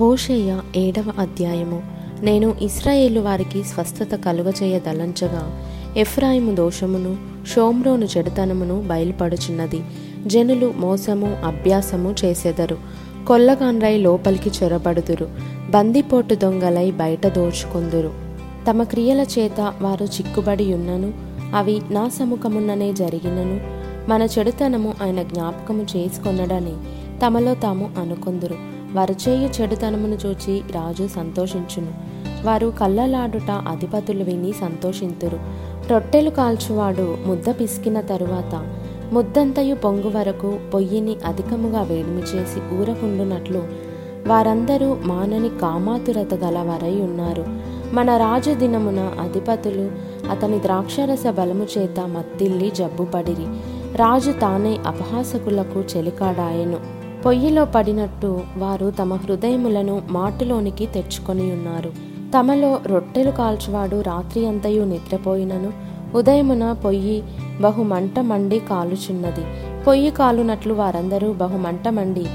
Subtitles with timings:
[0.00, 1.82] హోషేయ ఏడవ అధ్యాయము.
[2.20, 5.60] నేను ఇస్రాయేలు వారికి స్వస్థత కలుగచేయ దలంచగా
[5.96, 7.16] ఎఫ్రాయిము దోషమును
[7.54, 9.80] షోమ్రోను చెడుతనమును బయలుపడుచున్నది.
[10.26, 12.78] జనులు మోసము అభ్యాసము చేసెదరు.
[13.26, 15.28] కొల్లగాన్రై లోపలికి చొరబడుదురు.
[15.70, 18.12] బందిపోటు దొంగలై బయట దోచుకొందురు.
[18.70, 21.12] తమ క్రియల చేత వారు చిక్కుబడి ఉన్నను
[21.56, 23.60] అవి నా సముఖమున్ననే జరిగినను.
[24.10, 26.74] మన చెడుతనము ఆయన జ్ఞాపకము చేసుకొనడని
[27.26, 28.75] తమలో తాము అనుకొందురు.
[28.96, 31.92] వారు చేయు చెడుతనమును చూచి రాజు సంతోషించును.
[32.44, 35.38] వారు కళ్ళలాడుట అధిపతులు విని సంతోషింతురు.
[35.90, 38.66] రొట్టెలు కాల్చువాడు ముద్ద పిసికిన తరువాత
[39.12, 43.62] ముద్దంతయు పొంగు వరకు పొయ్యిని అధికముగా వేడిమి చేసి ఊరకుండునట్లు
[44.26, 47.44] వారందరూ మానని కామాతురత గలవారై ఉన్నారు.
[47.92, 49.90] మన రాజు దినమున అధిపతులు
[50.30, 53.46] అతని ద్రాక్షరస బలము చేత మత్తిల్లి జబ్బుపడిరి.
[53.96, 57.05] రాజు తానే అపహాసకులకు చెలికాడాయెను.
[57.26, 61.92] పొయ్యిలో పడినట్టు వారు తమ హృదయములను మాటులోనికి తెచ్చుకొని ఉన్నారు.
[62.38, 65.72] తమలో రొట్టెలు కాల్చువాడు రాత్రి అంతయు నిద్రపోయినను.
[66.16, 67.22] ఉదయమున పొయ్యి
[67.60, 69.44] బహుమంట మండి కాలుచున్నది.
[69.86, 72.26] పొయ్యి కాలునట్లు వారందరూ బహుమంట మండి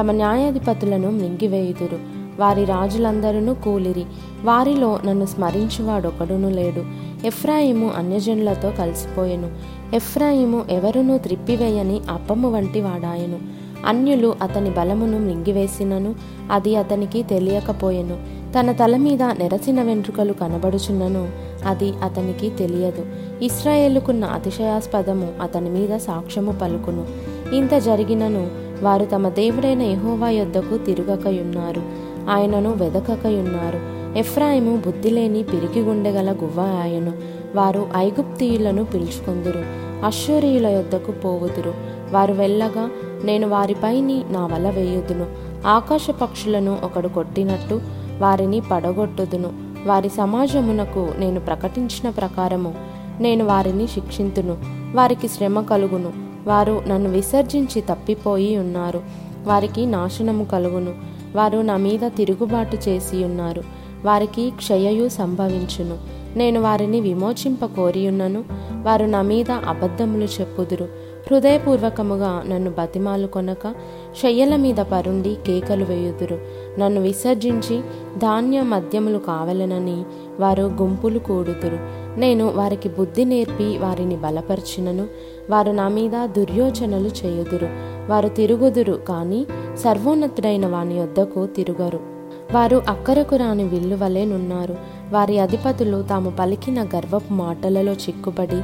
[0.00, 1.98] తమ న్యాయాధిపతులను మింగివేయుదురు.
[2.38, 4.04] వారి రాజులందరూ కూలిరి.
[4.44, 6.84] వారిలో నన్ను స్మరించువాడొకడును లేడు.
[7.26, 9.50] ఎఫ్రాయిము అన్యజనులతో కలిసిపోయెను.
[9.94, 13.69] ఎఫ్రాయిము ఎవరునూ త్రిప్పివేయని అప్పము వంటి వాడాయను.
[13.86, 16.14] అన్యులు అతని బలమును మింగివేసినను
[16.50, 18.40] అది అతనికి తెలియకపోయెను.
[18.58, 21.28] తన తల మీద నెరసిన వెంట్రుకలు కనబడుచున్నను
[21.66, 23.06] అది అతనికి తెలియదు.
[23.44, 27.06] ఇస్రాయేలుకున్న అతిశయాస్పదము అతని మీద సాక్ష్యము పలుకును.
[27.54, 28.50] ఇంత జరిగినను
[28.82, 31.82] వారు తమ దేవుడైన యహోవా యొద్దకు తిరుగకయున్నారు.
[32.30, 34.00] ఆయనను వెదకకయున్నారు.
[34.18, 37.12] ఎఫ్రాయిము బుద్ధిలేని పిరికి గుండెగల గువ్వ ఆయను
[37.54, 39.89] వారు ఐగుప్తీయులను పిలుచుకుందురు.
[40.04, 41.74] అశ్వరీయుల యొద్దకు పోవుదురు.
[42.12, 42.90] వారు వెళ్ళగా
[43.24, 45.26] నేను వారిపైని నా వల వేయుదును.
[45.66, 47.80] ఆకాశ పక్షులను ఒకడు కొట్టినట్టు
[48.18, 49.50] వారిని పడగొట్టుదును.
[49.86, 52.74] వారి సమాజమునకు నేను ప్రకటించిన ప్రకారము
[53.20, 54.56] నేను వారిని శిక్షింతును.
[54.94, 56.12] వారికి శ్రమ కలుగును.
[56.46, 59.00] వారు నన్ను విసర్జించి తప్పిపోయి ఉన్నారు.
[59.44, 60.94] వారికి నాశనము కలుగును.
[61.36, 63.79] వారు నా మీద తిరుగుబాటు చేసి ఉన్నారు.
[64.04, 65.98] వారికి క్షయయు సంభవించును.
[66.38, 68.44] నేను వారిని విమోచింప కోరియున్నను.
[68.82, 71.10] వారు నా మీద అబద్ధములు చెప్పుదురు.
[71.30, 73.74] హృదయపూర్వకముగా నన్ను బతిమాలు కొనక
[74.22, 76.38] శయ్యల మీద పరుండి కేకలు వేయుదురు.
[76.78, 77.80] నన్ను విసర్జించి
[78.18, 80.04] ధాన్య మద్యములు కావలనని
[80.40, 81.78] వారు గుంపులు కూడుదురు.
[82.20, 85.06] నేను వారికి బుద్ధి నేర్పి వారిని బలపరిచినను.
[85.50, 87.68] వారు నా మీద దుర్యోచనలు చేయుదురు.
[88.08, 89.46] వారు తిరుగుదురు కానీ
[89.76, 92.19] సర్వోన్నతుడైన వాని యొద్దకు తిరుగరు.
[92.52, 94.76] వారు అక్కరకు రాని విల్లు వలెనున్నారు
[95.10, 98.60] వారి అధిపతులు తాము పలికిన గర్వపు మాటలలో చిక్కుబడి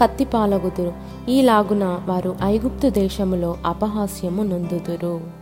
[0.00, 0.92] కత్తిపాలగుదురు.
[1.30, 5.39] ఈలాగున వారు ఐగుప్తు దేశములో అపహాస్యము నొందుదురు.